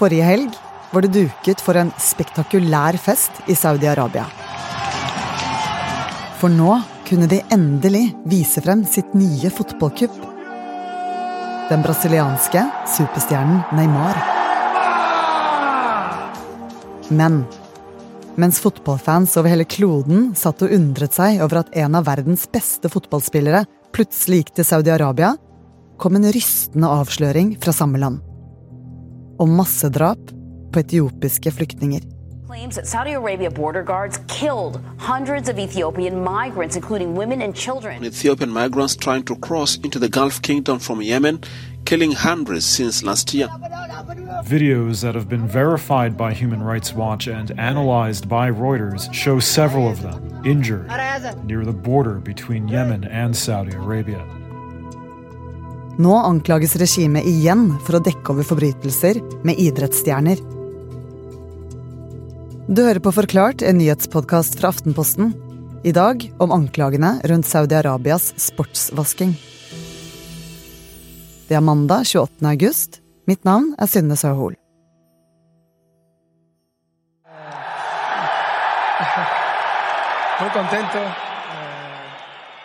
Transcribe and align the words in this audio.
Forrige 0.00 0.24
helg 0.24 0.54
var 0.94 1.04
det 1.04 1.12
duket 1.12 1.60
for 1.60 1.76
en 1.76 1.90
spektakulær 2.00 2.96
fest 2.96 3.42
i 3.52 3.56
Saudi-Arabia. 3.58 4.24
For 6.40 6.48
nå 6.48 6.78
kunne 7.04 7.28
de 7.28 7.42
endelig 7.52 8.06
vise 8.30 8.62
frem 8.64 8.86
sitt 8.88 9.12
nye 9.12 9.50
fotballkupp. 9.52 10.14
Den 11.68 11.84
brasilianske 11.84 12.62
superstjernen 12.94 13.60
Neymar. 13.76 14.16
Men 17.12 17.42
mens 18.40 18.62
fotballfans 18.64 19.36
over 19.36 19.52
hele 19.52 19.68
kloden 19.68 20.30
satt 20.38 20.64
og 20.64 20.72
undret 20.78 21.12
seg 21.18 21.44
over 21.44 21.60
at 21.60 21.76
en 21.76 22.00
av 22.00 22.08
verdens 22.08 22.46
beste 22.48 22.88
fotballspillere 22.88 23.66
plutselig 23.92 24.46
gikk 24.46 24.56
til 24.56 24.70
Saudi-Arabia, 24.70 25.34
kom 26.00 26.16
en 26.16 26.30
rystende 26.32 26.88
avsløring 26.88 27.58
fra 27.60 27.76
samme 27.76 28.00
land. 28.00 28.29
Om 29.40 29.54
massedrap 29.56 30.18
på 30.72 30.80
etiopiske 30.80 31.50
flyktninger. 31.50 32.00
Claims 32.46 32.74
that 32.74 32.86
Saudi 32.86 33.14
Arabia 33.14 33.50
border 33.50 33.82
guards 33.82 34.20
killed 34.28 34.80
hundreds 34.98 35.48
of 35.48 35.58
Ethiopian 35.58 36.24
migrants, 36.24 36.76
including 36.76 37.18
women 37.18 37.42
and 37.42 37.56
children. 37.56 38.04
Ethiopian 38.04 38.50
migrants 38.50 38.96
trying 38.96 39.24
to 39.24 39.34
cross 39.34 39.78
into 39.84 39.98
the 39.98 40.08
Gulf 40.08 40.42
Kingdom 40.42 40.78
from 40.78 41.00
Yemen, 41.02 41.40
killing 41.84 42.12
hundreds 42.12 42.66
since 42.66 43.06
last 43.06 43.34
year. 43.34 43.48
Videos 44.44 45.00
that 45.00 45.14
have 45.14 45.28
been 45.28 45.48
verified 45.48 46.16
by 46.16 46.34
Human 46.34 46.62
Rights 46.62 46.94
Watch 46.94 47.26
and 47.26 47.50
analyzed 47.58 48.28
by 48.28 48.50
Reuters 48.50 49.08
show 49.14 49.40
several 49.40 49.88
of 49.88 50.02
them 50.02 50.42
injured 50.44 50.90
near 51.44 51.64
the 51.64 51.72
border 51.72 52.20
between 52.20 52.68
Yemen 52.68 53.04
and 53.04 53.34
Saudi 53.34 53.72
Arabia. 53.72 54.39
Nå 56.00 56.16
anklages 56.16 56.76
regimet 56.80 57.26
igjen 57.28 57.66
for 57.84 57.98
å 57.98 58.00
dekke 58.00 58.32
over 58.32 58.46
forbrytelser 58.46 59.18
med 59.44 59.58
idrettsstjerner. 59.60 60.38
Du 62.70 62.80
hører 62.86 63.02
på 63.04 63.12
Forklart, 63.12 63.60
en 63.66 63.76
nyhetspodkast 63.82 64.56
fra 64.60 64.70
Aftenposten. 64.72 65.34
I 65.84 65.92
dag 65.92 66.24
om 66.40 66.54
anklagene 66.56 67.18
rundt 67.28 67.48
Saudi-Arabias 67.50 68.30
sportsvasking. 68.40 69.34
Det 71.50 71.58
er 71.58 71.64
mandag 71.66 72.06
28. 72.08 72.48
august. 72.48 73.00
Mitt 73.28 73.44
navn 73.44 73.74
er 73.76 73.90
Synne 73.90 74.16
Søhol. 74.16 74.56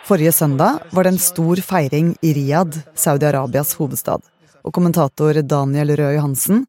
Forrige 0.06 0.30
søndag 0.30 0.84
var 0.94 1.02
det 1.02 1.16
en 1.16 1.18
stor 1.18 1.58
feiring 1.66 2.12
i 2.22 2.30
Riyadh, 2.36 2.76
Saudi-Arabias 2.94 3.72
hovedstad. 3.74 4.22
Og 4.62 4.70
kommentator 4.74 5.40
Daniel 5.42 5.90
Røe 5.98 6.12
Johansen, 6.14 6.62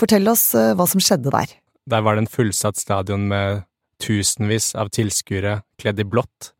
fortell 0.00 0.30
oss 0.32 0.54
eh, 0.56 0.72
hva 0.72 0.86
som 0.88 1.02
skjedde 1.04 1.28
der. 1.34 1.52
Der 1.84 2.00
var 2.00 2.16
det 2.16 2.24
en 2.24 2.32
fullsatt 2.32 2.80
stadion 2.80 3.26
med 3.28 3.66
tusenvis 4.00 4.70
av 4.80 4.88
tilskuere 4.96 5.58
kledd 5.80 6.00
i 6.00 6.06
blått, 6.08 6.54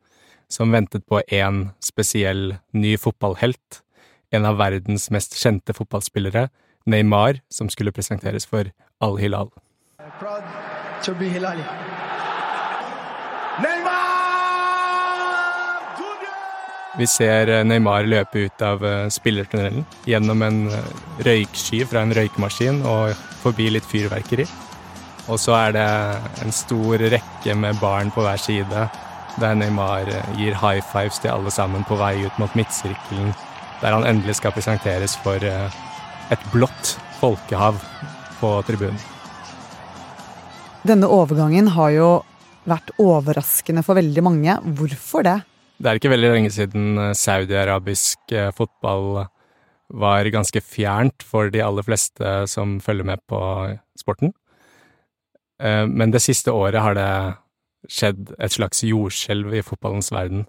som 0.53 0.77
ventet 0.77 1.07
på 1.09 1.23
én 1.25 1.71
spesiell 1.81 2.59
ny 2.77 2.99
fotballhelt, 3.01 3.81
en 4.37 4.45
av 4.45 4.61
verdens 4.61 5.09
mest 5.15 5.39
kjente 5.41 5.73
fotballspillere, 5.73 6.51
Neymar, 6.85 7.41
som 7.49 7.73
skulle 7.73 7.97
presenteres 7.97 8.45
for 8.45 8.69
Al-Hilal. 9.01 9.49
Proud 10.21 10.45
to 11.01 11.17
be 11.17 11.33
Hilali. 11.33 11.65
Vi 17.01 17.07
ser 17.09 17.49
eh, 17.49 17.63
Neymar 17.65 18.05
løpe 18.05 18.43
ut 18.45 18.63
av 18.63 18.83
eh, 18.85 19.07
spillertunnelen 19.09 19.87
gjennom 20.05 20.43
en 20.45 20.59
eh, 20.69 20.89
røyksky 21.25 21.81
fra 21.89 22.03
en 22.05 22.13
røykemaskin 22.13 22.83
og 22.85 23.15
forbi 23.41 23.71
litt 23.73 23.87
fyrverkeri. 23.89 24.45
Og 25.33 25.41
så 25.41 25.55
er 25.57 25.73
det 25.79 25.87
en 26.45 26.53
stor 26.53 27.01
rekke 27.15 27.57
med 27.57 27.81
barn 27.81 28.13
på 28.13 28.21
hver 28.27 28.41
side, 28.43 28.85
der 29.41 29.57
Neymar 29.57 30.11
gir 30.37 30.59
high 30.61 30.85
fives 30.91 31.23
til 31.23 31.33
alle 31.33 31.53
sammen 31.55 31.87
på 31.89 31.97
vei 31.97 32.19
ut 32.27 32.41
mot 32.43 32.53
midtsirkelen, 32.59 33.33
der 33.81 33.97
han 33.97 34.05
endelig 34.05 34.37
skal 34.37 34.53
presenteres 34.53 35.15
for 35.25 35.41
et 35.41 36.49
blått 36.53 36.97
folkehav 37.23 37.79
på 38.43 38.57
tribunen. 38.69 38.99
Denne 40.85 41.09
overgangen 41.09 41.71
har 41.77 41.95
jo 41.95 42.11
vært 42.69 42.93
overraskende 43.01 43.87
for 43.87 43.97
veldig 43.97 44.27
mange. 44.27 44.59
Hvorfor 44.77 45.25
det? 45.25 45.39
Det 45.81 45.89
er 45.89 45.97
ikke 45.97 46.11
veldig 46.13 46.31
lenge 46.35 46.51
siden 46.53 46.99
saudi-arabisk 47.17 48.35
fotball 48.53 49.23
var 49.91 50.29
ganske 50.29 50.61
fjernt 50.61 51.25
for 51.25 51.49
de 51.51 51.63
aller 51.65 51.87
fleste 51.87 52.35
som 52.53 52.77
følger 52.85 53.09
med 53.09 53.23
på 53.31 53.41
sporten. 53.99 54.35
Men 55.61 56.13
det 56.13 56.21
siste 56.21 56.53
året 56.53 56.85
har 56.85 56.97
det 56.97 57.09
skjedd 57.89 58.35
et 58.37 58.53
slags 58.53 58.85
jordskjelv 58.85 59.57
i 59.57 59.65
fotballens 59.65 60.13
verden, 60.13 60.45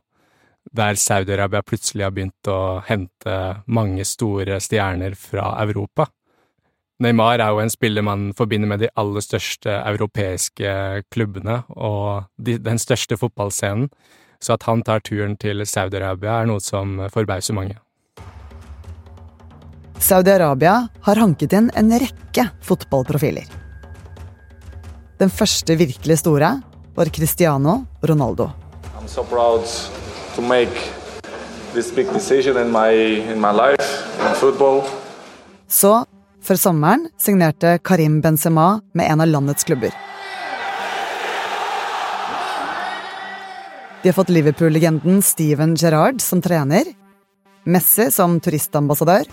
der 0.76 1.00
Saudi-Arabia 1.00 1.64
plutselig 1.66 2.06
har 2.06 2.14
begynt 2.14 2.52
å 2.52 2.82
hente 2.86 3.38
mange 3.66 4.04
store 4.06 4.60
stjerner 4.62 5.16
fra 5.18 5.56
Europa. 5.64 6.12
Neymar 7.02 7.42
er 7.42 7.50
jo 7.50 7.64
en 7.64 7.72
spiller 7.74 8.06
man 8.06 8.30
forbinder 8.38 8.70
med 8.70 8.84
de 8.84 8.92
aller 9.00 9.24
største 9.26 9.74
europeiske 9.80 10.74
klubbene 11.10 11.64
og 11.74 12.28
de, 12.38 12.60
den 12.62 12.78
største 12.82 13.18
fotballscenen, 13.18 13.90
så 14.42 14.58
at 14.58 14.66
han 14.68 14.82
tar 14.84 15.04
turen 15.06 15.38
til 15.38 15.64
Saudi-Arabia 15.66 16.42
er 16.42 16.50
noe 16.50 16.62
som 16.64 16.98
forbauser 17.14 17.56
mange. 17.58 17.78
Saudi-Arabia 20.02 20.88
har 21.06 21.22
hanket 21.22 21.54
inn 21.54 21.70
en 21.78 21.94
rekke 22.02 22.48
fotballprofiler. 22.66 23.46
Den 25.22 25.30
første 25.30 25.76
virkelig 25.78 26.18
store 26.24 26.56
var 26.98 27.12
Cristiano 27.14 27.84
Ronaldo. 28.02 28.50
I'm 28.98 29.08
so 29.08 29.24
proud 29.24 29.62
to 30.36 30.42
make 30.42 30.74
this 31.74 31.92
big 31.96 32.10
decision 32.14 32.58
in 32.58 32.72
my, 32.72 32.92
in 33.32 33.40
my 33.40 33.52
life 33.54 33.86
in 34.20 34.36
football. 34.36 34.82
Så, 35.68 36.06
før 36.44 36.56
sommeren, 36.56 37.10
signerte 37.18 37.78
Karim 37.84 38.22
Benzema 38.22 38.82
med 38.94 39.12
en 39.12 39.22
av 39.22 39.28
landets 39.28 39.64
klubber. 39.64 39.94
De 44.02 44.10
har 44.10 44.14
fått 44.14 44.30
Liverpool-legenden 44.34 45.22
Steven 45.22 45.76
Gerrard 45.78 46.22
som 46.22 46.40
trener, 46.42 46.88
Messi 47.70 48.08
som 48.10 48.40
turistambassadør, 48.42 49.28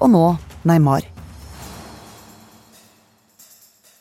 og 0.00 0.08
nå 0.08 0.22
Neymar. 0.64 1.04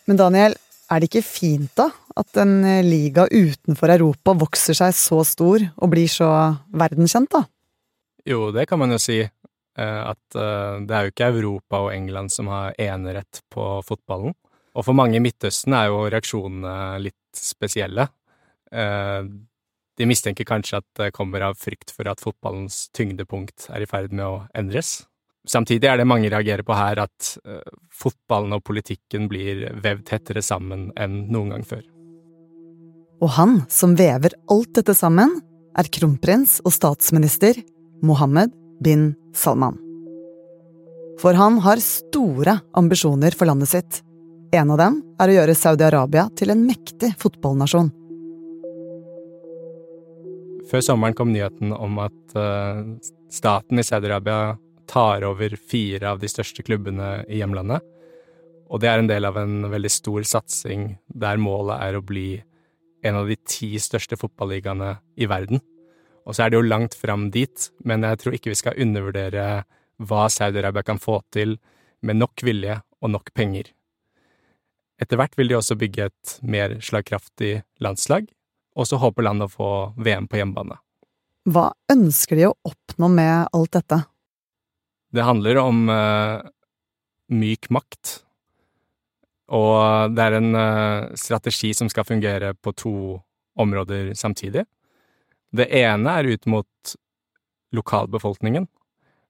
Men 0.07 0.19
Daniel, 0.21 0.53
er 0.87 1.01
det 1.01 1.09
ikke 1.09 1.25
fint 1.25 1.73
da 1.75 1.89
at 2.15 2.39
en 2.39 2.61
liga 2.87 3.25
utenfor 3.27 3.91
Europa 3.91 4.37
vokser 4.39 4.77
seg 4.77 4.93
så 4.95 5.19
stor 5.27 5.65
og 5.75 5.91
blir 5.91 6.07
så 6.07 6.29
verdenskjent, 6.71 7.35
da? 7.35 7.41
Jo, 8.23 8.53
det 8.55 8.69
kan 8.69 8.79
man 8.79 8.95
jo 8.95 8.99
si. 9.01 9.17
At 9.75 10.21
det 10.31 10.95
er 10.95 11.09
jo 11.09 11.11
ikke 11.11 11.27
Europa 11.33 11.81
og 11.89 11.91
England 11.91 12.31
som 12.31 12.47
har 12.53 12.71
enerett 12.79 13.41
på 13.51 13.81
fotballen. 13.83 14.31
Og 14.79 14.87
for 14.87 14.95
mange 14.95 15.19
i 15.19 15.23
Midtøsten 15.23 15.75
er 15.75 15.89
jo 15.91 16.05
reaksjonene 16.07 17.03
litt 17.03 17.35
spesielle. 17.35 18.07
De 19.95 20.07
mistenker 20.09 20.47
kanskje 20.47 20.81
at 20.81 20.87
det 20.99 21.13
kommer 21.15 21.43
av 21.47 21.57
frykt 21.59 21.93
for 21.95 22.07
at 22.11 22.21
fotballens 22.23 22.89
tyngdepunkt 22.95 23.69
er 23.71 23.85
i 23.85 23.89
ferd 23.89 24.11
med 24.11 24.25
å 24.27 24.37
endres. 24.57 25.05
Samtidig 25.47 25.87
er 25.87 26.01
det 26.01 26.09
mange 26.09 26.31
reagerer 26.33 26.65
på 26.65 26.75
her 26.75 26.99
at 27.03 27.35
fotballen 27.93 28.57
og 28.57 28.63
politikken 28.65 29.29
blir 29.31 29.67
vevd 29.77 30.07
tettere 30.09 30.41
sammen 30.43 30.89
enn 30.97 31.27
noen 31.29 31.53
gang 31.53 31.67
før. 31.67 31.83
Og 33.23 33.31
han 33.37 33.59
som 33.71 33.95
vever 33.95 34.35
alt 34.51 34.73
dette 34.75 34.95
sammen, 34.97 35.37
er 35.75 35.89
kronprins 35.91 36.59
og 36.63 36.73
statsminister 36.75 37.57
Mohammed 38.05 38.53
bin 38.83 39.13
Salman. 39.35 39.77
For 41.21 41.35
han 41.35 41.61
har 41.63 41.83
store 41.83 42.57
ambisjoner 42.75 43.35
for 43.35 43.47
landet 43.47 43.71
sitt. 43.71 44.01
En 44.55 44.71
av 44.71 44.79
dem 44.79 44.99
er 45.19 45.31
å 45.31 45.37
gjøre 45.37 45.55
Saudi-Arabia 45.57 46.27
til 46.35 46.51
en 46.51 46.65
mektig 46.67 47.13
fotballnasjon. 47.19 47.91
Før 50.65 50.81
sommeren 50.81 51.15
kom 51.17 51.29
nyheten 51.33 51.73
om 51.75 51.99
at 52.01 52.37
staten 53.33 53.79
i 53.79 53.85
Saudi-Arabia 53.85 54.55
tar 54.89 55.25
over 55.27 55.55
fire 55.57 56.09
av 56.13 56.21
de 56.21 56.29
største 56.29 56.65
klubbene 56.65 57.19
i 57.29 57.41
hjemlandet. 57.41 57.83
Og 58.73 58.81
det 58.81 58.89
er 58.89 59.01
en 59.01 59.09
del 59.09 59.27
av 59.27 59.37
en 59.37 59.67
veldig 59.69 59.91
stor 59.93 60.25
satsing 60.25 60.95
der 61.07 61.41
målet 61.41 61.83
er 61.85 61.97
å 61.97 62.05
bli 62.05 62.29
en 63.05 63.19
av 63.19 63.29
de 63.29 63.37
ti 63.45 63.75
største 63.81 64.17
fotballigaene 64.17 64.95
i 65.21 65.29
verden. 65.29 65.61
Og 66.25 66.33
så 66.33 66.45
er 66.45 66.51
det 66.51 66.57
jo 66.57 66.65
langt 66.65 66.97
fram 66.97 67.29
dit, 67.33 67.69
men 67.85 68.05
jeg 68.07 68.21
tror 68.21 68.37
ikke 68.37 68.49
vi 68.49 68.57
skal 68.57 68.81
undervurdere 68.81 69.45
hva 70.01 70.25
Saudi-Arabia 70.33 70.85
kan 70.87 71.01
få 71.01 71.19
til 71.33 71.59
med 72.05 72.17
nok 72.17 72.41
vilje 72.45 72.79
og 73.05 73.13
nok 73.13 73.29
penger. 73.37 73.69
Etter 75.01 75.19
hvert 75.19 75.35
vil 75.37 75.51
de 75.51 75.57
også 75.59 75.77
bygge 75.77 76.09
et 76.09 76.35
mer 76.41 76.77
slagkraftig 76.83 77.59
landslag, 77.83 78.25
og 78.75 78.87
så 78.87 78.99
håper 78.99 79.25
landet 79.25 79.49
å 79.49 79.55
få 79.55 79.69
VM 80.03 80.27
på 80.27 80.39
hjemmebane. 80.39 80.77
Hva 81.45 81.69
ønsker 81.91 82.39
de 82.39 82.47
å 82.49 82.57
oppnå 82.65 83.09
med 83.13 83.49
alt 83.53 83.75
dette? 83.77 84.01
Det 85.13 85.23
handler 85.23 85.59
om 85.61 85.85
uh, 85.87 86.41
myk 87.31 87.69
makt. 87.73 88.19
Og 89.55 90.15
det 90.15 90.25
er 90.25 90.37
en 90.39 90.57
uh, 90.57 91.13
strategi 91.19 91.71
som 91.77 91.89
skal 91.91 92.07
fungere 92.07 92.55
på 92.57 92.73
to 92.75 92.95
områder 93.61 94.13
samtidig. 94.17 94.65
Det 95.55 95.69
ene 95.69 96.17
er 96.19 96.33
ut 96.33 96.49
mot 96.51 96.95
lokalbefolkningen. 97.77 98.65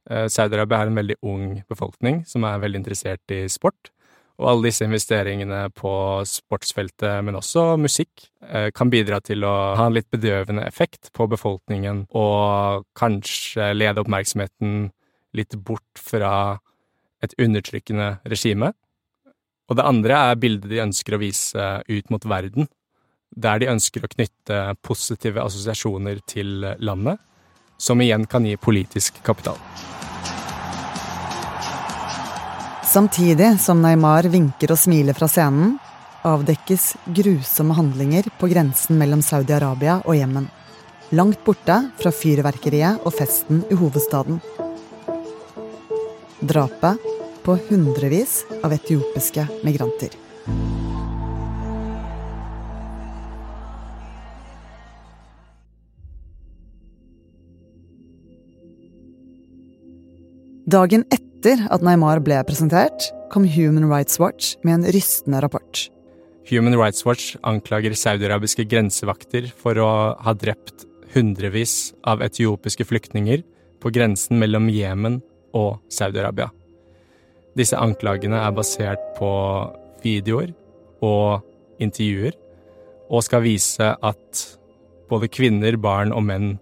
Uh, 0.09 0.25
Saudi-Arabia 0.31 0.86
er 0.86 0.94
en 0.94 1.01
veldig 1.03 1.19
ung 1.27 1.45
befolkning 1.69 2.24
som 2.30 2.47
er 2.47 2.63
veldig 2.63 2.81
interessert 2.81 3.36
i 3.36 3.44
sport. 3.51 3.92
Og 4.35 4.49
alle 4.51 4.67
disse 4.67 4.83
investeringene 4.83 5.69
på 5.75 5.91
sportsfeltet, 6.27 7.21
men 7.23 7.37
også 7.39 7.77
musikk, 7.79 8.27
uh, 8.43 8.67
kan 8.75 8.91
bidra 8.91 9.21
til 9.23 9.45
å 9.47 9.53
ha 9.79 9.87
en 9.87 9.95
litt 9.95 10.09
bedøvende 10.11 10.65
effekt 10.67 11.11
på 11.15 11.29
befolkningen 11.31 12.05
og 12.11 12.83
kanskje 12.99 13.71
lede 13.77 14.03
oppmerksomheten 14.03 14.89
litt 15.35 15.55
bort 15.67 16.01
fra 16.01 16.57
et 17.23 17.35
undertrykkende 17.41 18.17
regime. 18.27 18.73
Og 19.69 19.79
det 19.79 19.87
andre 19.87 20.19
er 20.29 20.41
bildet 20.41 20.69
de 20.69 20.83
ønsker 20.83 21.15
å 21.15 21.21
vise 21.21 21.69
ut 21.87 22.11
mot 22.13 22.27
verden, 22.29 22.67
der 23.35 23.59
de 23.59 23.71
ønsker 23.71 24.05
å 24.05 24.11
knytte 24.11 24.61
positive 24.85 25.43
assosiasjoner 25.43 26.21
til 26.29 26.59
landet, 26.79 27.19
som 27.81 27.99
igjen 28.03 28.27
kan 28.29 28.45
gi 28.47 28.55
politisk 28.61 29.19
kapital. 29.25 29.59
Samtidig 32.95 33.57
som 33.59 33.81
Neymar 33.83 34.24
vinker 34.31 34.71
og 34.71 34.77
smiler 34.80 35.18
fra 35.18 35.27
scenen, 35.27 35.74
avdekkes 36.24 36.94
grusomme 37.18 37.75
handlinger 37.75 38.30
på 38.39 38.47
grensen 38.47 38.95
mellom 38.95 39.19
Saudi-Arabia 39.19 39.97
og 40.07 40.15
Jemen. 40.15 40.45
Langt 41.12 41.42
borte 41.44 41.75
fra 42.00 42.13
fyrverkeriet 42.15 43.03
og 43.03 43.12
festen 43.18 43.65
i 43.68 43.75
hovedstaden. 43.75 44.39
Drapet 46.39 47.03
på 47.44 47.57
hundrevis 47.68 48.38
av 48.63 48.77
etiopiske 48.77 49.44
migranter. 49.68 50.15
Dagen 60.63 61.03
etter 61.12 61.25
at 61.53 61.83
Neymar 61.86 62.24
ble 62.25 62.39
presentert, 62.47 63.12
kom 63.30 63.45
Human 63.45 63.86
Rights 63.92 64.18
Watch 64.18 64.56
med 64.65 64.80
en 64.80 64.88
rystende 64.95 65.42
rapport. 65.44 65.89
Human 66.50 66.74
Rights 66.77 67.06
Watch 67.06 67.36
anklager 67.45 67.94
saudiarabiske 67.94 68.65
grensevakter 68.69 69.51
for 69.53 69.77
å 69.77 69.89
ha 70.18 70.33
drept 70.33 70.88
hundrevis 71.13 71.94
av 72.06 72.25
etiopiske 72.25 72.86
flyktninger 72.89 73.45
på 73.81 73.94
grensen 73.94 74.42
mellom 74.42 74.68
Jemen 74.74 75.21
og 75.53 75.77
Saudi-Arabia. 75.94 76.50
Disse 77.56 77.77
anklagene 77.77 78.42
er 78.42 78.57
basert 78.57 79.06
på 79.19 79.31
videoer 80.03 80.51
og 81.06 81.45
intervjuer, 81.81 82.33
og 83.06 83.21
skal 83.25 83.45
vise 83.45 83.94
at 83.94 84.45
både 85.09 85.30
kvinner, 85.30 85.77
barn 85.77 86.09
og 86.09 86.25
menn 86.25 86.56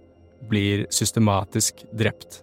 blir 0.52 0.86
systematisk 0.92 1.86
drept. 1.96 2.43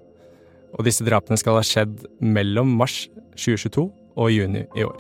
Og 0.77 0.87
disse 0.87 1.05
drapene 1.07 1.39
skal 1.41 1.59
ha 1.59 1.67
skjedd 1.67 2.05
mellom 2.23 2.77
mars 2.79 3.05
2022 3.35 3.87
og 4.21 4.35
juni 4.35 4.67
i 4.77 4.85
år. 4.87 4.99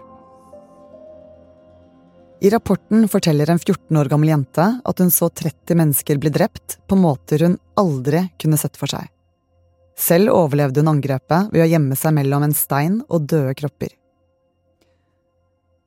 I 2.40 2.50
rapporten 2.50 3.04
forteller 3.12 3.50
en 3.52 3.60
14 3.60 3.96
år 4.00 4.08
gammel 4.08 4.30
jente 4.32 4.64
at 4.64 5.00
hun 5.02 5.10
så 5.12 5.28
30 5.28 5.76
mennesker 5.76 6.20
bli 6.22 6.32
drept 6.32 6.78
på 6.88 6.96
måter 6.96 7.44
hun 7.44 7.58
aldri 7.80 8.24
kunne 8.40 8.56
sett 8.60 8.80
for 8.80 8.88
seg. 8.88 9.10
Selv 10.00 10.32
overlevde 10.32 10.80
hun 10.80 10.94
angrepet 10.94 11.50
ved 11.52 11.66
å 11.66 11.68
gjemme 11.68 11.98
seg 12.00 12.16
mellom 12.16 12.46
en 12.46 12.56
stein 12.56 13.02
og 13.08 13.26
døde 13.28 13.52
kropper. 13.58 13.92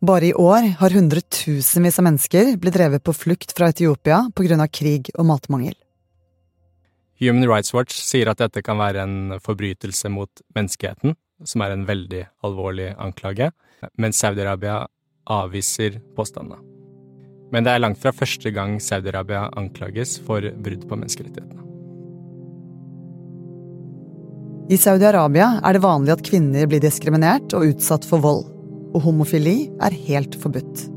Bare 0.03 0.29
i 0.29 0.35
år 0.35 0.67
har 0.81 0.93
hundretusenvis 0.93 1.97
av 2.01 2.05
mennesker 2.09 2.53
blitt 2.61 2.75
drevet 2.75 3.03
på 3.07 3.15
flukt 3.15 3.55
fra 3.55 3.71
Etiopia 3.71 4.25
pga. 4.35 4.67
krig 4.67 5.09
og 5.15 5.25
matmangel. 5.25 5.77
Human 7.21 7.45
Rights 7.49 7.73
Watch 7.75 7.99
sier 8.01 8.31
at 8.31 8.41
dette 8.41 8.63
kan 8.65 8.79
være 8.81 9.03
en 9.05 9.37
forbrytelse 9.43 10.09
mot 10.11 10.43
menneskeheten, 10.55 11.15
som 11.45 11.63
er 11.63 11.75
en 11.75 11.85
veldig 11.87 12.23
alvorlig 12.45 12.93
anklage, 13.01 13.51
mens 13.99 14.21
Saudi-Arabia 14.23 14.83
avviser 15.29 15.99
påstandene. 16.17 16.61
Men 17.53 17.65
det 17.65 17.73
er 17.73 17.83
langt 17.83 18.01
fra 18.01 18.13
første 18.15 18.49
gang 18.55 18.79
Saudi-Arabia 18.81 19.45
anklages 19.59 20.17
for 20.25 20.41
brudd 20.41 20.87
på 20.89 20.97
menneskerettighetene. 20.97 21.61
I 24.71 24.79
Saudi-Arabia 24.79 25.59
er 25.61 25.75
det 25.75 25.83
vanlig 25.83 26.15
at 26.15 26.23
kvinner 26.25 26.69
blir 26.71 26.81
diskriminert 26.81 27.53
og 27.53 27.67
utsatt 27.73 28.07
for 28.09 28.23
vold, 28.23 28.45
og 28.95 29.03
homofili 29.05 29.67
er 29.83 29.95
helt 30.07 30.37
forbudt. 30.39 30.87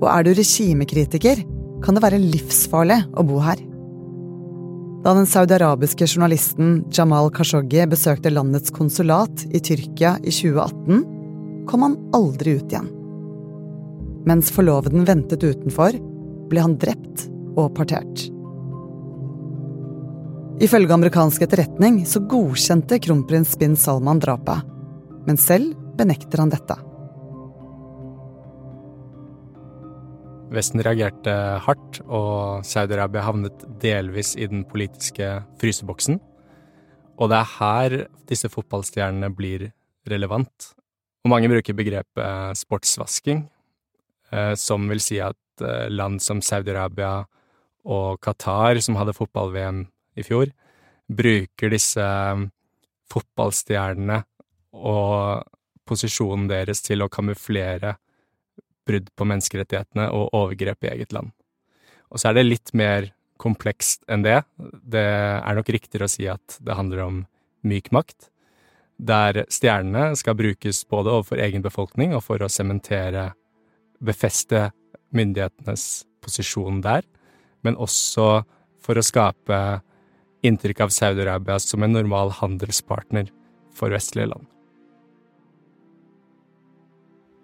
Og 0.00 0.06
er 0.08 0.24
du 0.24 0.32
regimekritiker, 0.38 1.42
kan 1.84 1.96
det 1.96 2.04
være 2.04 2.22
livsfarlig 2.22 3.02
å 3.18 3.24
bo 3.26 3.40
her. 3.44 3.60
Da 5.00 5.14
den 5.16 5.26
saudiarabiske 5.26 6.04
journalisten 6.04 6.82
Jamal 6.92 7.30
Khashoggi 7.32 7.86
besøkte 7.88 8.32
landets 8.32 8.72
konsulat 8.76 9.46
i 9.48 9.60
Tyrkia 9.64 10.18
i 10.20 10.32
2018, 10.34 11.06
kom 11.70 11.86
han 11.86 11.96
aldri 12.16 12.58
ut 12.58 12.68
igjen. 12.68 12.90
Mens 14.28 14.50
forloveden 14.52 15.06
ventet 15.08 15.46
utenfor, 15.46 15.96
ble 16.50 16.66
han 16.66 16.76
drept 16.82 17.24
og 17.56 17.72
partert. 17.78 18.26
Ifølge 20.60 20.92
amerikansk 20.92 21.46
etterretning 21.46 22.02
så 22.04 22.20
godkjente 22.28 23.00
kronprins 23.00 23.56
bin 23.56 23.78
Salman 23.80 24.20
drapet, 24.20 24.68
men 25.24 25.40
selv 25.40 25.72
benekter 25.96 26.44
han 26.44 26.52
dette. 26.52 26.76
Vesten 30.50 30.82
reagerte 30.82 31.32
hardt, 31.62 32.00
og 32.10 32.64
Saudi-Arabia 32.66 33.22
havnet 33.22 33.62
delvis 33.82 34.34
i 34.34 34.48
den 34.50 34.64
politiske 34.66 35.28
fryseboksen. 35.60 36.18
Og 37.20 37.30
det 37.30 37.38
er 37.38 37.52
her 37.58 37.96
disse 38.30 38.50
fotballstjernene 38.50 39.30
blir 39.36 39.68
relevant. 40.10 40.72
Og 41.22 41.30
mange 41.30 41.50
bruker 41.52 41.76
begrepet 41.76 42.58
sportsvasking, 42.58 43.44
eh, 44.32 44.54
som 44.58 44.88
vil 44.90 45.02
si 45.04 45.20
at 45.22 45.62
eh, 45.62 45.86
land 45.92 46.18
som 46.24 46.42
Saudi-Arabia 46.42 47.20
og 47.86 48.18
Qatar, 48.24 48.80
som 48.82 48.98
hadde 48.98 49.14
fotball-VM 49.14 49.84
i 50.18 50.26
fjor, 50.26 50.50
bruker 51.10 51.70
disse 51.70 52.06
fotballstjernene 53.10 54.22
og 54.74 55.46
posisjonen 55.86 56.48
deres 56.50 56.82
til 56.86 57.02
å 57.02 57.10
kamuflere 57.12 57.96
brudd 58.90 59.08
på 59.16 59.28
menneskerettighetene 59.30 60.10
og 60.10 60.34
overgrep 60.36 60.84
i 60.84 60.92
eget 60.96 61.14
land. 61.16 61.30
Og 62.10 62.20
så 62.20 62.30
er 62.30 62.40
det 62.40 62.48
litt 62.48 62.74
mer 62.76 63.12
komplekst 63.40 64.04
enn 64.10 64.26
det. 64.26 64.42
Det 64.58 65.06
er 65.06 65.56
nok 65.56 65.70
riktigere 65.72 66.08
å 66.08 66.12
si 66.12 66.26
at 66.28 66.58
det 66.60 66.76
handler 66.76 67.06
om 67.06 67.22
myk 67.66 67.90
makt, 67.94 68.30
der 69.00 69.44
stjernene 69.52 70.12
skal 70.18 70.36
brukes 70.36 70.82
både 70.88 71.12
overfor 71.12 71.40
egen 71.40 71.64
befolkning 71.64 72.12
og 72.16 72.24
for 72.26 72.42
å 72.42 72.50
sementere, 72.52 73.30
befeste 74.00 74.70
myndighetenes 75.12 76.06
posisjon 76.24 76.80
der, 76.84 77.04
men 77.60 77.76
også 77.76 78.42
for 78.80 78.96
å 78.96 79.04
skape 79.04 79.58
inntrykk 80.46 80.86
av 80.86 80.94
Saudi-Arabia 80.96 81.58
som 81.60 81.84
en 81.84 81.92
normal 81.92 82.32
handelspartner 82.38 83.28
for 83.76 83.92
vestlige 83.92 84.30
land. 84.32 84.46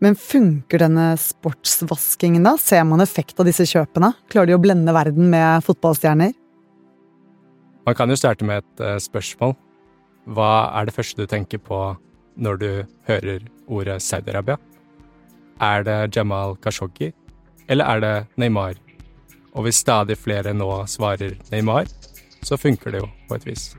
Men 0.05 0.17
funker 0.17 0.83
denne 0.85 1.15
sportsvaskingen, 1.21 2.45
da? 2.45 2.57
Ser 2.61 2.85
man 2.85 3.01
effekt 3.01 3.39
av 3.41 3.49
disse 3.49 3.65
kjøpene? 3.69 4.13
Klarer 4.33 4.51
de 4.51 4.57
å 4.57 4.61
blende 4.61 4.93
verden 4.93 5.31
med 5.33 5.65
fotballstjerner? 5.65 6.35
Man 7.87 7.97
kan 7.97 8.11
jo 8.11 8.19
starte 8.19 8.45
med 8.45 8.65
et 8.65 8.83
uh, 8.83 8.97
spørsmål. 9.01 9.55
Hva 10.37 10.51
er 10.77 10.89
det 10.89 10.97
første 10.97 11.23
du 11.23 11.31
tenker 11.31 11.63
på 11.63 11.79
når 12.37 12.59
du 12.61 12.71
hører 13.09 13.47
ordet 13.71 14.01
Saudi-Arabia? 14.05 14.59
Er 15.63 15.87
det 15.87 16.01
Jamal 16.13 16.59
Khashoggi, 16.61 17.13
eller 17.71 17.89
er 17.89 18.03
det 18.05 18.15
Neymar? 18.37 18.77
Og 19.57 19.65
hvis 19.65 19.81
stadig 19.81 20.19
flere 20.21 20.53
nå 20.53 20.69
svarer 20.91 21.39
Neymar, 21.49 21.89
så 22.45 22.59
funker 22.61 22.93
det 22.93 23.01
jo 23.01 23.09
på 23.31 23.39
et 23.39 23.47
vis. 23.49 23.71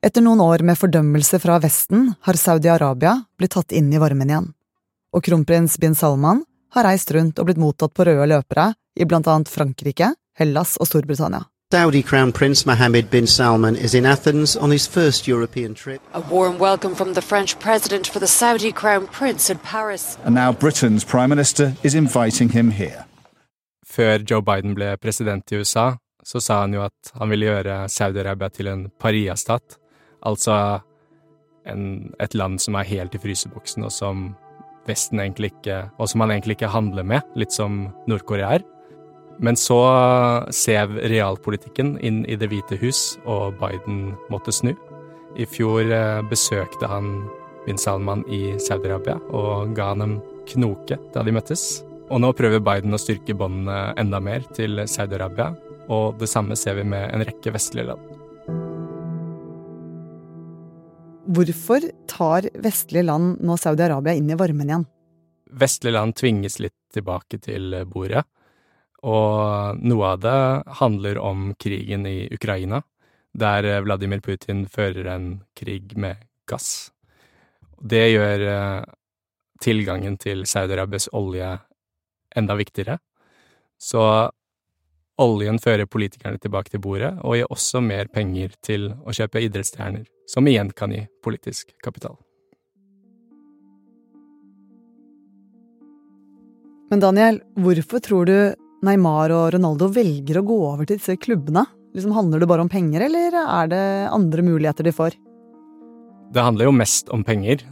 Etter 0.00 0.24
noen 0.24 0.40
år 0.40 0.62
med 0.64 0.78
fordømmelse 0.80 1.36
fra 1.42 1.58
Vesten 1.60 2.14
har 2.24 2.36
Saudi-Arabia 2.40 3.18
blitt 3.36 3.52
tatt 3.52 3.74
inn 3.76 3.90
i 3.92 3.98
varmen 4.00 4.30
igjen. 4.30 4.46
Og 5.12 5.20
kronprins 5.26 5.74
bin 5.82 5.92
Salman 5.94 6.40
har 6.72 6.86
reist 6.88 7.12
rundt 7.12 7.36
og 7.36 7.50
blitt 7.50 7.60
mottatt 7.60 7.92
på 7.92 8.06
røde 8.08 8.28
løpere 8.30 8.70
i 8.96 9.04
blant 9.04 9.28
annet 9.28 9.50
Frankrike, 9.52 10.14
Hellas 10.40 10.78
og 10.80 10.88
Storbritannia. 10.88 11.44
Saudi 11.70 12.00
Crown 12.02 12.32
Prince 12.32 12.64
Mohammed 12.66 13.10
bin 13.10 13.26
Salman 13.26 13.76
is 13.76 13.94
in 13.94 14.06
Athens 14.06 14.56
on 14.56 14.72
his 14.72 14.88
first 14.88 15.28
European 15.28 15.74
trip. 15.74 16.00
A 16.14 16.22
warm 16.30 16.58
welcome 16.58 16.94
from 16.94 17.12
the 17.12 17.22
French 17.22 17.58
president 17.58 18.08
for 18.08 18.18
the 18.20 18.26
Saudi 18.26 18.72
Crown 18.72 19.06
Prince 19.06 19.52
in 19.52 19.58
Paris. 19.58 20.16
And 20.24 20.34
now 20.34 20.50
Britain's 20.50 21.04
Prime 21.04 21.28
Minister 21.28 21.74
is 21.82 21.94
inviting 21.94 22.48
him 22.48 22.70
here 22.70 23.04
før 23.90 24.22
Joe 24.22 24.42
Biden 24.46 24.74
ble 24.78 24.94
president 25.02 25.50
i 25.52 25.58
USA, 25.58 25.96
så 26.22 26.40
sa 26.40 26.60
han 26.62 26.74
jo 26.76 26.84
at 26.84 27.12
han 27.18 27.30
ville 27.32 27.48
gjøre 27.48 27.88
Saudi-Arabia 27.90 28.48
til 28.54 28.70
en 28.70 28.84
pariastat, 29.02 29.80
altså 30.26 30.54
en, 31.68 32.12
et 32.20 32.34
land 32.34 32.60
som 32.62 32.78
er 32.78 32.88
helt 32.88 33.14
i 33.14 33.22
fryseboksen, 33.22 33.84
og 33.86 33.94
som 33.94 34.30
Vesten 34.88 35.20
egentlig 35.20 35.52
ikke 35.52 35.82
Og 36.00 36.08
som 36.08 36.22
man 36.22 36.30
egentlig 36.32 36.56
ikke 36.56 36.72
handler 36.72 37.04
med, 37.06 37.20
litt 37.36 37.52
som 37.52 37.90
Nord-Korea 38.08 38.54
er. 38.56 38.62
Men 39.40 39.56
så 39.56 39.76
sev 40.52 40.96
realpolitikken 41.08 41.98
inn 42.04 42.24
i 42.28 42.36
Det 42.36 42.48
hvite 42.50 42.76
hus, 42.80 43.18
og 43.24 43.60
Biden 43.60 44.16
måtte 44.32 44.52
snu. 44.52 44.74
I 45.36 45.46
fjor 45.46 45.92
eh, 45.94 46.20
besøkte 46.28 46.88
han 46.90 47.28
bin 47.66 47.78
Salman 47.78 48.24
i 48.28 48.56
Saudi-Arabia 48.58 49.18
og 49.36 49.76
ga 49.76 49.92
han 49.92 50.02
en 50.02 50.16
knoke 50.50 50.98
da 51.14 51.22
de 51.22 51.34
møttes. 51.36 51.84
Og 52.10 52.20
nå 52.24 52.32
prøver 52.34 52.62
Biden 52.64 52.96
å 52.96 53.00
styrke 53.00 53.36
båndene 53.38 53.94
enda 54.00 54.18
mer 54.20 54.42
til 54.56 54.82
Saudi-Arabia, 54.90 55.52
og 55.90 56.18
det 56.18 56.28
samme 56.30 56.58
ser 56.58 56.80
vi 56.80 56.88
med 56.88 57.12
en 57.14 57.24
rekke 57.26 57.54
vestlige 57.54 57.92
land. 57.92 58.09
Hvorfor 61.30 61.84
tar 62.10 62.48
vestlige 62.58 63.06
land 63.06 63.38
nå 63.46 63.54
Saudi-Arabia 63.60 64.16
inn 64.18 64.32
i 64.32 64.38
varmen 64.38 64.70
igjen? 64.70 64.86
Vestlige 65.60 65.94
land 65.94 66.16
tvinges 66.18 66.58
litt 66.58 66.74
tilbake 66.90 67.38
til 67.42 67.76
bordet, 67.86 68.24
og 69.06 69.78
noe 69.78 70.08
av 70.08 70.24
det 70.24 70.40
handler 70.80 71.20
om 71.22 71.52
krigen 71.54 72.06
i 72.10 72.24
Ukraina, 72.34 72.82
der 73.30 73.68
Vladimir 73.84 74.22
Putin 74.24 74.64
fører 74.66 75.06
en 75.12 75.28
krig 75.54 75.94
med 75.94 76.18
gass. 76.50 76.90
Det 77.78 78.02
gjør 78.10 78.46
eh, 78.50 78.82
tilgangen 79.62 80.18
til 80.18 80.42
Saudi-Arabias 80.50 81.08
olje 81.14 81.52
enda 82.36 82.58
viktigere. 82.58 82.98
Så 83.78 84.02
oljen 85.20 85.60
fører 85.62 85.88
politikerne 85.90 86.40
tilbake 86.40 86.72
til 86.72 86.82
bordet, 86.82 87.12
og 87.22 87.36
gir 87.36 87.52
også 87.52 87.82
mer 87.84 88.08
penger 88.12 88.54
til 88.64 88.90
å 89.04 89.14
kjøpe 89.14 89.42
idrettsstjerner 89.46 90.08
som 90.30 90.46
igjen 90.48 90.72
kan 90.76 90.94
gi 90.94 91.04
politisk 91.24 91.74
kapital. 91.84 92.16
Men 96.90 97.02
Daniel, 97.02 97.38
hvorfor 97.54 98.02
tror 98.02 98.26
du 98.26 98.36
Neymar 98.86 99.30
og 99.34 99.52
Ronaldo 99.54 99.90
velger 99.94 100.40
å 100.40 100.46
gå 100.46 100.56
over 100.72 100.88
til 100.88 100.98
disse 100.98 101.14
klubbene? 101.20 101.62
Liksom 101.94 102.14
Handler 102.14 102.42
det 102.42 102.48
bare 102.50 102.64
om 102.64 102.70
penger, 102.70 103.04
eller 103.06 103.36
er 103.42 103.70
det 103.70 103.84
andre 104.10 104.46
muligheter 104.46 104.86
de 104.86 104.94
får? 104.94 105.14
Det 106.34 106.42
handler 106.42 106.68
jo 106.68 106.74
mest 106.74 107.10
om 107.14 107.22
penger. 107.26 107.62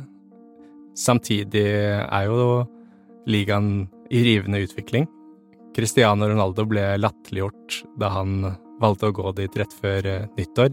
Samtidig 0.99 1.67
er 2.03 2.25
jo 2.27 2.65
ligaen 3.31 3.87
i 4.11 4.23
rivende 4.27 4.63
utvikling. 4.65 5.07
Cristiano 5.79 6.27
Ronaldo 6.27 6.65
ble 6.67 6.97
latterliggjort 6.99 7.83
da 8.03 8.09
han 8.11 8.41
valgte 8.83 9.13
å 9.13 9.15
gå 9.15 9.31
dit 9.39 9.59
rett 9.61 9.75
før 9.79 10.07
eh, 10.11 10.25
nyttår. 10.35 10.73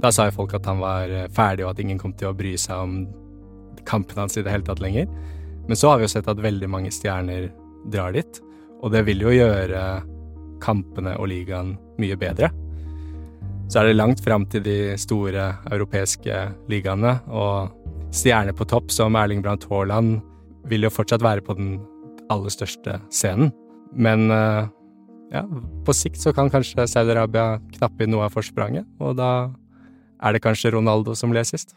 Da 0.00 0.08
sa 0.12 0.24
jo 0.28 0.38
folk 0.38 0.54
at 0.56 0.64
han 0.68 0.80
var 0.80 1.12
eh, 1.12 1.26
ferdig, 1.36 1.66
og 1.66 1.74
at 1.74 1.82
ingen 1.84 2.00
kom 2.00 2.14
til 2.16 2.30
å 2.30 2.36
bry 2.36 2.54
seg 2.56 2.80
om 2.80 2.94
kampen 3.84 4.22
hans 4.22 4.38
i 4.40 4.44
det 4.44 4.54
hele 4.54 4.64
tatt 4.64 4.80
lenger. 4.80 5.10
Men 5.68 5.76
så 5.76 5.90
har 5.90 6.00
vi 6.00 6.06
jo 6.06 6.12
sett 6.14 6.30
at 6.32 6.40
veldig 6.40 6.70
mange 6.72 6.92
stjerner 6.94 7.50
drar 7.92 8.16
dit, 8.16 8.40
og 8.80 8.94
det 8.94 9.04
vil 9.04 9.20
jo 9.20 9.34
gjøre 9.34 9.82
kampene 10.64 11.12
og 11.20 11.28
ligaen 11.34 11.74
mye 12.00 12.16
bedre. 12.16 12.48
Så 13.68 13.82
er 13.82 13.90
det 13.90 13.98
langt 13.98 14.24
fram 14.24 14.48
til 14.48 14.64
de 14.64 14.78
store 14.96 15.50
europeiske 15.74 16.40
ligaene, 16.72 17.18
og 17.28 17.68
stjerner 18.16 18.56
på 18.56 18.64
topp 18.72 18.88
som 18.96 19.20
Erling 19.20 19.44
Brandt 19.44 19.68
Haaland 19.68 20.22
vil 20.72 20.88
jo 20.88 20.94
fortsatt 20.94 21.24
være 21.24 21.44
på 21.44 21.60
den 21.60 21.76
aller 22.32 22.56
største 22.56 22.96
scenen. 23.12 23.52
Men 23.96 24.30
eh, 24.30 24.68
ja, 25.32 25.42
på 25.86 25.94
sikt 25.96 26.20
så 26.20 26.32
kan 26.36 26.50
kanskje 26.52 26.86
Saudi-Arabia 26.90 27.56
knappe 27.78 28.04
inn 28.04 28.12
noe 28.14 28.28
av 28.28 28.36
forspranget, 28.36 28.86
og 29.00 29.16
da 29.18 29.30
er 30.22 30.36
det 30.36 30.44
kanskje 30.44 30.72
Ronaldo 30.76 31.16
som 31.18 31.32
ble 31.32 31.42
sist? 31.46 31.74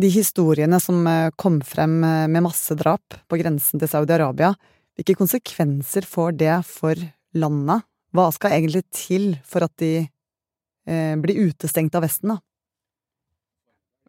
De 0.00 0.10
historiene 0.10 0.80
som 0.82 1.04
eh, 1.06 1.30
kom 1.38 1.60
frem 1.64 2.00
eh, 2.04 2.24
med 2.30 2.44
massedrap 2.46 3.18
på 3.30 3.38
grensen 3.38 3.80
til 3.80 3.90
Saudi-Arabia, 3.90 4.54
hvilke 4.94 5.16
konsekvenser 5.18 6.06
får 6.06 6.34
det 6.40 6.56
for 6.66 6.98
landet? 7.38 7.86
Hva 8.14 8.28
skal 8.34 8.56
egentlig 8.56 8.84
til 8.94 9.32
for 9.46 9.66
at 9.66 9.74
de 9.82 9.92
eh, 10.04 11.14
blir 11.22 11.46
utestengt 11.48 11.94
av 11.94 12.06
Vesten, 12.06 12.34
da? 12.34 12.40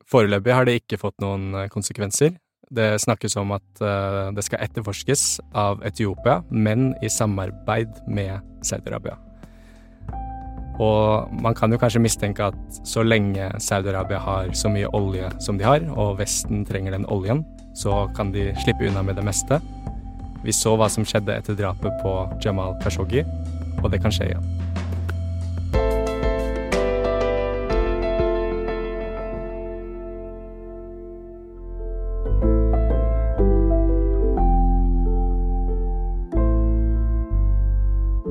Foreløpig 0.06 0.54
har 0.54 0.68
det 0.68 0.80
ikke 0.84 1.00
fått 1.02 1.18
noen 1.24 1.66
konsekvenser. 1.74 2.36
Det 2.74 2.96
snakkes 3.02 3.36
om 3.38 3.54
at 3.56 3.84
uh, 3.84 4.32
det 4.34 4.46
skal 4.46 4.64
etterforskes 4.66 5.40
av 5.54 5.84
Etiopia, 5.86 6.42
men 6.50 6.94
i 7.06 7.12
samarbeid 7.12 8.02
med 8.08 8.42
Saudi-Arabia. 8.66 9.20
Og 10.82 11.32
man 11.32 11.56
kan 11.56 11.72
jo 11.72 11.80
kanskje 11.80 12.02
mistenke 12.04 12.50
at 12.50 12.80
så 12.84 13.04
lenge 13.06 13.48
Saudi-Arabia 13.64 14.20
har 14.20 14.52
så 14.58 14.72
mye 14.72 14.90
olje 14.98 15.30
som 15.40 15.60
de 15.60 15.68
har, 15.68 15.86
og 15.96 16.20
Vesten 16.20 16.66
trenger 16.68 16.98
den 16.98 17.08
oljen, 17.08 17.46
så 17.76 18.06
kan 18.16 18.34
de 18.36 18.50
slippe 18.64 18.90
unna 18.90 19.04
med 19.06 19.16
det 19.16 19.26
meste. 19.28 19.62
Vi 20.44 20.54
så 20.54 20.76
hva 20.78 20.90
som 20.92 21.08
skjedde 21.08 21.38
etter 21.38 21.58
drapet 21.58 21.96
på 22.04 22.18
Jamal 22.44 22.76
Khashoggi, 22.84 23.24
og 23.82 23.92
det 23.94 24.02
kan 24.04 24.14
skje 24.14 24.34
igjen. 24.34 24.75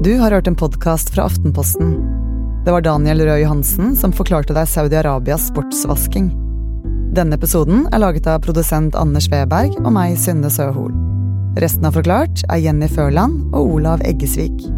Du 0.04 0.18
har 0.18 0.30
hørt 0.30 0.46
en 0.46 0.56
podkast 0.56 1.14
fra 1.14 1.23
Aftenposten. 1.23 1.94
Det 2.64 2.73
var 2.73 2.82
Daniel 2.84 3.23
Røe 3.25 3.38
Johansen 3.40 3.94
som 3.96 4.12
forklarte 4.12 4.52
deg 4.52 4.68
Saudi-Arabias 4.68 5.46
sportsvasking. 5.49 6.26
Denne 7.16 7.38
episoden 7.38 7.87
er 7.88 8.02
laget 8.02 8.28
av 8.28 8.42
produsent 8.44 8.99
Anders 9.00 9.30
Weberg 9.32 9.78
og 9.80 9.88
meg, 9.96 10.18
Synne 10.20 10.50
Søhol. 10.52 10.92
Resten 11.56 11.88
av 11.88 11.96
Forklart 11.96 12.44
er 12.52 12.61
Jenny 12.66 12.90
Førland 12.92 13.56
og 13.56 13.78
Olav 13.78 14.04
Eggesvik. 14.04 14.68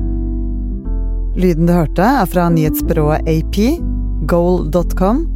Lyden 1.35 1.66
du 1.66 1.75
hørte, 1.75 2.06
er 2.06 2.30
fra 2.30 2.47
nyhetsbyrået 2.47 3.26
AP, 3.26 3.62
goal.com, 4.30 5.26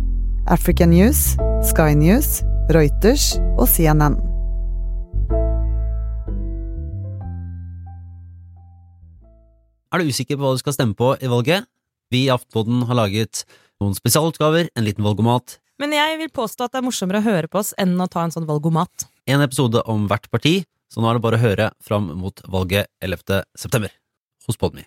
African 0.46 0.94
News, 0.94 1.32
Sky 1.66 1.98
News, 1.98 2.44
Reuters 2.70 3.32
og 3.56 3.66
CNN. 3.66 4.20
Er 9.90 9.98
du 9.98 10.10
usikker 10.10 10.38
på 10.38 10.44
hva 10.44 10.54
du 10.54 10.60
skal 10.62 10.74
stemme 10.76 10.94
på 10.94 11.16
i 11.18 11.30
valget? 11.30 11.66
Vi 12.14 12.24
i 12.26 12.30
Aftenpodden 12.30 12.84
har 12.86 12.94
laget 12.94 13.42
noen 13.82 13.96
spesialutgaver, 13.96 14.68
en 14.78 14.86
liten 14.86 15.02
valgomat. 15.02 15.56
Men 15.82 15.94
jeg 15.96 16.18
vil 16.20 16.30
påstå 16.30 16.68
at 16.68 16.76
det 16.76 16.78
er 16.78 16.86
morsommere 16.86 17.22
å 17.22 17.26
høre 17.26 17.50
på 17.50 17.58
oss 17.58 17.72
enn 17.80 17.96
å 17.98 18.06
ta 18.10 18.22
en 18.22 18.34
sånn 18.34 18.46
valgomat. 18.46 19.08
En 19.26 19.42
episode 19.42 19.82
om 19.90 20.06
hvert 20.10 20.30
parti, 20.30 20.60
så 20.90 21.02
nå 21.02 21.10
er 21.10 21.18
det 21.18 21.24
bare 21.26 21.40
å 21.40 21.42
høre 21.42 21.70
fram 21.82 22.06
mot 22.20 22.42
valget 22.46 22.90
11. 23.02 23.42
september 23.58 23.90
hos 24.46 24.60
Podme. 24.60 24.86